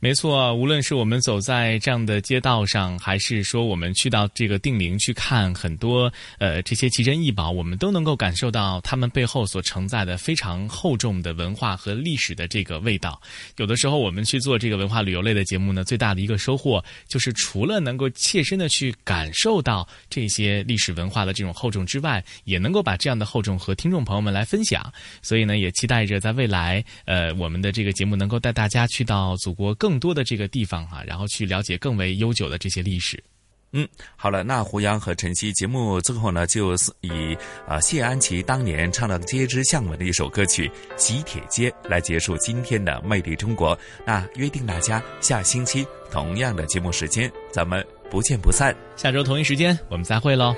[0.00, 13.20] 没错，无论是我们走在这样的街道上，还是说我们去到这个定陵去看很多呃这些奇珍异宝，我们都能够感受到他们背后所承载的非常厚重的文化和历史的这个味道。
[13.56, 24.92] 有的时候我们去做这个文化旅游类的节目呢，最大的一个收获就是除了能够切身的去感受到这些历史文化的这种厚重之外，也能够把这样的厚重和听众朋友们来分享。
[25.22, 29.87] 所以呢，也期待着在未来，呃，我们的这个节目能够带大家去到祖国更。
[29.88, 33.24] 更多的这个地方哈，然后去了解更为悠久的这些历史。
[33.72, 37.34] 嗯，好了，那胡杨和晨曦节目最后呢，就是以
[37.66, 40.68] 啊谢安琪当年唱的街知巷闻的一首歌曲
[40.98, 43.78] 《喜帖街》来结束今天的魅力中国。
[44.04, 48.76] 那约定大家下星期同样的节目时间，咱们不见不散。
[48.94, 50.54] 下周同一时间我们再会喽。